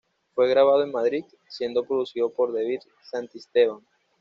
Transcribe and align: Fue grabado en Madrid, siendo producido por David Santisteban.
Fue 0.33 0.49
grabado 0.49 0.83
en 0.83 0.91
Madrid, 0.91 1.25
siendo 1.47 1.83
producido 1.85 2.31
por 2.33 2.51
David 2.51 2.79
Santisteban. 3.03 3.85